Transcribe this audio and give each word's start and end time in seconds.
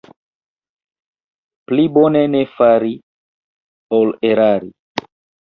Pli 1.67 1.85
bone 1.99 2.23
ne 2.37 2.41
fari, 2.55 2.91
ol 4.01 4.11
erari. 4.33 4.73